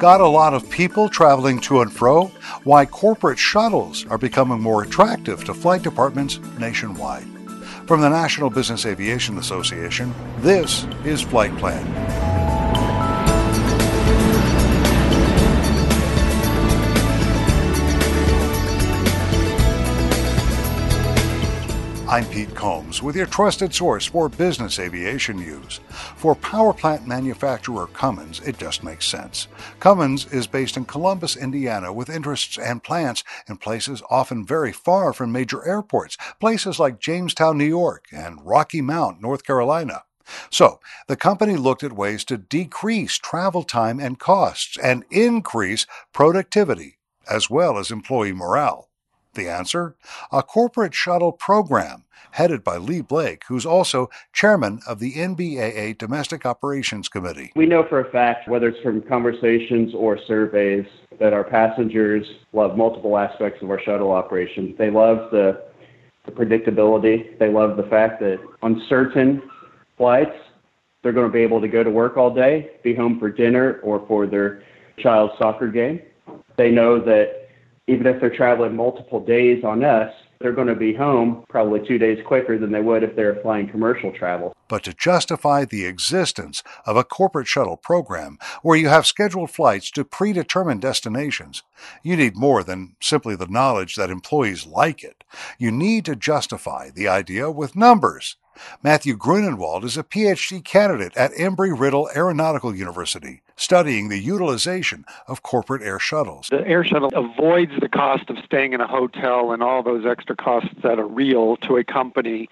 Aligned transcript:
Got 0.00 0.22
a 0.22 0.26
lot 0.26 0.54
of 0.54 0.70
people 0.70 1.10
traveling 1.10 1.60
to 1.60 1.82
and 1.82 1.92
fro? 1.92 2.28
Why 2.64 2.86
corporate 2.86 3.38
shuttles 3.38 4.06
are 4.06 4.16
becoming 4.16 4.58
more 4.58 4.82
attractive 4.82 5.44
to 5.44 5.52
flight 5.52 5.82
departments 5.82 6.40
nationwide. 6.58 7.26
From 7.86 8.00
the 8.00 8.08
National 8.08 8.48
Business 8.48 8.86
Aviation 8.86 9.36
Association, 9.36 10.14
this 10.38 10.86
is 11.04 11.20
Flight 11.20 11.54
Plan. 11.58 12.29
I'm 22.20 22.28
Pete 22.28 22.54
Combs 22.54 23.02
with 23.02 23.16
your 23.16 23.24
trusted 23.24 23.72
source 23.72 24.04
for 24.04 24.28
business 24.28 24.78
aviation 24.78 25.38
news. 25.38 25.80
For 25.88 26.34
power 26.34 26.74
plant 26.74 27.06
manufacturer 27.06 27.86
Cummins, 27.86 28.40
it 28.40 28.58
just 28.58 28.84
makes 28.84 29.08
sense. 29.08 29.48
Cummins 29.78 30.26
is 30.26 30.46
based 30.46 30.76
in 30.76 30.84
Columbus, 30.84 31.34
Indiana, 31.34 31.94
with 31.94 32.10
interests 32.10 32.58
and 32.58 32.84
plants 32.84 33.24
in 33.48 33.56
places 33.56 34.02
often 34.10 34.44
very 34.44 34.70
far 34.70 35.14
from 35.14 35.32
major 35.32 35.66
airports, 35.66 36.18
places 36.38 36.78
like 36.78 37.00
Jamestown, 37.00 37.56
New 37.56 37.64
York, 37.64 38.04
and 38.12 38.44
Rocky 38.44 38.82
Mount, 38.82 39.22
North 39.22 39.42
Carolina. 39.42 40.02
So, 40.50 40.78
the 41.08 41.16
company 41.16 41.56
looked 41.56 41.82
at 41.82 41.94
ways 41.94 42.22
to 42.26 42.36
decrease 42.36 43.16
travel 43.16 43.62
time 43.62 43.98
and 43.98 44.18
costs 44.18 44.76
and 44.76 45.06
increase 45.10 45.86
productivity, 46.12 46.98
as 47.30 47.48
well 47.48 47.78
as 47.78 47.90
employee 47.90 48.34
morale. 48.34 48.89
The 49.34 49.48
answer? 49.48 49.94
A 50.32 50.42
corporate 50.42 50.94
shuttle 50.94 51.32
program 51.32 52.04
headed 52.32 52.62
by 52.64 52.76
Lee 52.76 53.00
Blake, 53.00 53.44
who's 53.48 53.66
also 53.66 54.08
chairman 54.32 54.80
of 54.86 54.98
the 54.98 55.14
NBAA 55.14 55.98
Domestic 55.98 56.46
Operations 56.46 57.08
Committee. 57.08 57.52
We 57.56 57.66
know 57.66 57.84
for 57.88 58.00
a 58.00 58.10
fact, 58.10 58.48
whether 58.48 58.68
it's 58.68 58.80
from 58.80 59.02
conversations 59.02 59.94
or 59.94 60.18
surveys, 60.26 60.86
that 61.18 61.32
our 61.32 61.44
passengers 61.44 62.26
love 62.52 62.76
multiple 62.76 63.18
aspects 63.18 63.62
of 63.62 63.70
our 63.70 63.80
shuttle 63.80 64.12
operation. 64.12 64.74
They 64.78 64.90
love 64.90 65.30
the, 65.30 65.62
the 66.24 66.32
predictability, 66.32 67.38
they 67.38 67.48
love 67.48 67.76
the 67.76 67.84
fact 67.84 68.20
that 68.20 68.38
on 68.62 68.82
certain 68.88 69.42
flights, 69.96 70.36
they're 71.02 71.12
going 71.12 71.28
to 71.28 71.32
be 71.32 71.40
able 71.40 71.60
to 71.60 71.68
go 71.68 71.82
to 71.82 71.90
work 71.90 72.16
all 72.16 72.32
day, 72.32 72.72
be 72.82 72.94
home 72.94 73.18
for 73.18 73.30
dinner 73.30 73.80
or 73.82 74.04
for 74.06 74.26
their 74.26 74.62
child's 74.98 75.34
soccer 75.38 75.68
game. 75.68 76.00
They 76.56 76.70
know 76.70 77.00
that 77.00 77.39
even 77.90 78.06
if 78.06 78.20
they're 78.20 78.34
traveling 78.34 78.76
multiple 78.76 79.20
days 79.20 79.64
on 79.64 79.84
us, 79.84 80.12
they're 80.40 80.52
going 80.52 80.68
to 80.68 80.74
be 80.74 80.94
home 80.94 81.44
probably 81.50 81.86
two 81.86 81.98
days 81.98 82.18
quicker 82.26 82.56
than 82.56 82.72
they 82.72 82.80
would 82.80 83.02
if 83.02 83.14
they're 83.14 83.42
flying 83.42 83.68
commercial 83.68 84.10
travel. 84.10 84.54
But 84.68 84.84
to 84.84 84.94
justify 84.94 85.66
the 85.66 85.84
existence 85.84 86.62
of 86.86 86.96
a 86.96 87.04
corporate 87.04 87.46
shuttle 87.46 87.76
program 87.76 88.38
where 88.62 88.78
you 88.78 88.88
have 88.88 89.06
scheduled 89.06 89.50
flights 89.50 89.90
to 89.90 90.04
predetermined 90.04 90.80
destinations, 90.80 91.62
you 92.02 92.16
need 92.16 92.36
more 92.36 92.62
than 92.62 92.96
simply 93.00 93.36
the 93.36 93.48
knowledge 93.48 93.96
that 93.96 94.08
employees 94.08 94.66
like 94.66 95.04
it. 95.04 95.24
You 95.58 95.70
need 95.70 96.06
to 96.06 96.16
justify 96.16 96.88
the 96.88 97.08
idea 97.08 97.50
with 97.50 97.76
numbers. 97.76 98.36
Matthew 98.82 99.16
Grunenwald 99.16 99.84
is 99.84 99.96
a 99.96 100.02
PhD 100.02 100.64
candidate 100.64 101.16
at 101.16 101.32
Embry-Riddle 101.32 102.10
Aeronautical 102.14 102.74
University, 102.74 103.42
studying 103.60 104.08
the 104.08 104.18
utilization 104.18 105.04
of 105.28 105.42
corporate 105.42 105.82
air 105.82 105.98
shuttles. 105.98 106.48
The 106.50 106.66
air 106.66 106.82
shuttle 106.82 107.10
avoids 107.14 107.72
the 107.78 107.88
cost 107.88 108.30
of 108.30 108.38
staying 108.44 108.72
in 108.72 108.80
a 108.80 108.86
hotel 108.86 109.52
and 109.52 109.62
all 109.62 109.82
those 109.82 110.06
extra 110.06 110.34
costs 110.34 110.74
that 110.82 110.98
are 110.98 111.06
real 111.06 111.56
to 111.58 111.76
a 111.76 111.84
company 111.84 112.48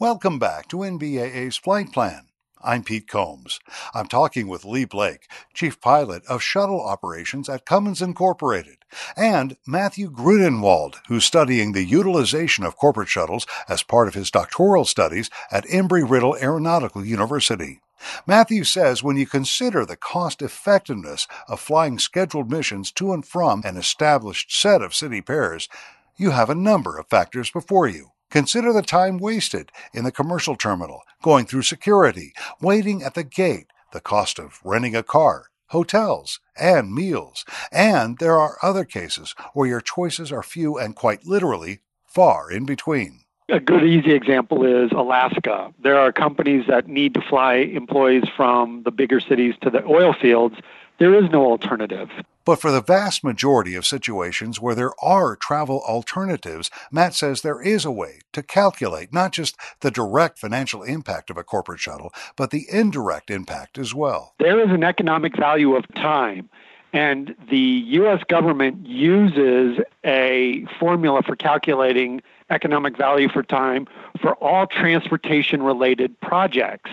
Welcome 0.00 0.40
back 0.40 0.66
to 0.68 0.78
NBAA's 0.78 1.56
Flight 1.56 1.92
Plan. 1.92 2.26
I'm 2.60 2.82
Pete 2.82 3.06
Combs. 3.06 3.60
I'm 3.94 4.08
talking 4.08 4.48
with 4.48 4.64
Lee 4.64 4.86
Blake, 4.86 5.28
Chief 5.54 5.80
Pilot 5.80 6.26
of 6.26 6.42
Shuttle 6.42 6.84
Operations 6.84 7.48
at 7.48 7.64
Cummins 7.64 8.02
Incorporated, 8.02 8.78
and 9.16 9.56
Matthew 9.68 10.10
Grunenwald, 10.10 10.96
who's 11.06 11.24
studying 11.24 11.72
the 11.72 11.84
utilization 11.84 12.64
of 12.64 12.76
corporate 12.76 13.08
shuttles 13.08 13.46
as 13.68 13.84
part 13.84 14.08
of 14.08 14.14
his 14.14 14.32
doctoral 14.32 14.84
studies 14.84 15.30
at 15.52 15.64
Embry-Riddle 15.66 16.38
Aeronautical 16.42 17.04
University. 17.04 17.80
Matthew 18.26 18.64
says 18.64 19.04
when 19.04 19.16
you 19.16 19.26
consider 19.26 19.86
the 19.86 19.96
cost 19.96 20.42
effectiveness 20.42 21.28
of 21.46 21.60
flying 21.60 22.00
scheduled 22.00 22.50
missions 22.50 22.90
to 22.90 23.12
and 23.12 23.24
from 23.24 23.62
an 23.64 23.76
established 23.76 24.60
set 24.60 24.82
of 24.82 24.92
city 24.92 25.20
pairs, 25.20 25.68
you 26.16 26.32
have 26.32 26.50
a 26.50 26.56
number 26.56 26.98
of 26.98 27.06
factors 27.06 27.48
before 27.48 27.86
you. 27.86 28.10
Consider 28.34 28.72
the 28.72 28.82
time 28.82 29.18
wasted 29.18 29.70
in 29.92 30.02
the 30.02 30.10
commercial 30.10 30.56
terminal, 30.56 31.02
going 31.22 31.46
through 31.46 31.62
security, 31.62 32.32
waiting 32.60 33.00
at 33.00 33.14
the 33.14 33.22
gate, 33.22 33.68
the 33.92 34.00
cost 34.00 34.40
of 34.40 34.58
renting 34.64 34.96
a 34.96 35.04
car, 35.04 35.50
hotels, 35.68 36.40
and 36.58 36.92
meals. 36.92 37.44
And 37.70 38.18
there 38.18 38.36
are 38.36 38.58
other 38.60 38.84
cases 38.84 39.36
where 39.52 39.68
your 39.68 39.80
choices 39.80 40.32
are 40.32 40.42
few 40.42 40.76
and 40.76 40.96
quite 40.96 41.24
literally 41.24 41.78
far 42.06 42.50
in 42.50 42.66
between. 42.66 43.20
A 43.50 43.60
good, 43.60 43.84
easy 43.84 44.10
example 44.10 44.66
is 44.66 44.90
Alaska. 44.90 45.72
There 45.80 45.96
are 45.96 46.10
companies 46.10 46.64
that 46.66 46.88
need 46.88 47.14
to 47.14 47.20
fly 47.20 47.54
employees 47.54 48.24
from 48.36 48.82
the 48.82 48.90
bigger 48.90 49.20
cities 49.20 49.54
to 49.62 49.70
the 49.70 49.84
oil 49.84 50.12
fields. 50.12 50.56
There 50.98 51.14
is 51.14 51.30
no 51.30 51.44
alternative. 51.46 52.10
But 52.44 52.60
for 52.60 52.70
the 52.70 52.82
vast 52.82 53.24
majority 53.24 53.74
of 53.74 53.86
situations 53.86 54.60
where 54.60 54.74
there 54.74 54.92
are 55.02 55.34
travel 55.34 55.82
alternatives, 55.88 56.70
Matt 56.92 57.14
says 57.14 57.40
there 57.40 57.60
is 57.60 57.84
a 57.84 57.90
way 57.90 58.20
to 58.32 58.42
calculate 58.42 59.12
not 59.12 59.32
just 59.32 59.56
the 59.80 59.90
direct 59.90 60.38
financial 60.38 60.82
impact 60.82 61.30
of 61.30 61.38
a 61.38 61.44
corporate 61.44 61.80
shuttle, 61.80 62.12
but 62.36 62.50
the 62.50 62.66
indirect 62.70 63.30
impact 63.30 63.78
as 63.78 63.94
well. 63.94 64.34
There 64.38 64.60
is 64.60 64.70
an 64.70 64.84
economic 64.84 65.36
value 65.36 65.74
of 65.74 65.84
time. 65.94 66.48
And 66.92 67.34
the 67.50 67.58
U.S. 67.86 68.22
government 68.28 68.86
uses 68.86 69.80
a 70.04 70.64
formula 70.78 71.22
for 71.22 71.34
calculating 71.34 72.22
economic 72.50 72.96
value 72.96 73.28
for 73.28 73.42
time 73.42 73.88
for 74.20 74.34
all 74.34 74.68
transportation 74.68 75.62
related 75.62 76.20
projects. 76.20 76.90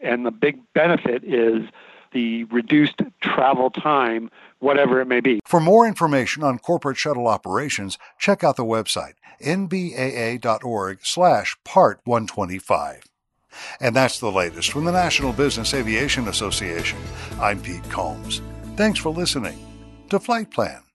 And 0.00 0.24
the 0.24 0.30
big 0.30 0.60
benefit 0.74 1.24
is 1.24 1.64
the 2.12 2.44
reduced 2.44 3.00
travel 3.24 3.70
time, 3.70 4.30
whatever 4.60 5.00
it 5.00 5.06
may 5.06 5.20
be. 5.20 5.40
For 5.44 5.60
more 5.60 5.86
information 5.86 6.42
on 6.42 6.58
corporate 6.58 6.96
shuttle 6.96 7.26
operations, 7.26 7.98
check 8.18 8.44
out 8.44 8.56
the 8.56 8.64
website 8.64 9.14
nbaa.org 9.42 10.98
slash 11.02 11.56
part 11.64 12.00
125. 12.04 13.02
And 13.80 13.94
that's 13.94 14.18
the 14.18 14.32
latest 14.32 14.72
from 14.72 14.84
the 14.84 14.92
National 14.92 15.32
Business 15.32 15.74
Aviation 15.74 16.28
Association. 16.28 16.98
I'm 17.40 17.60
Pete 17.60 17.88
Combs. 17.90 18.40
Thanks 18.76 18.98
for 18.98 19.10
listening 19.10 19.58
to 20.10 20.18
Flight 20.18 20.50
Plan. 20.50 20.84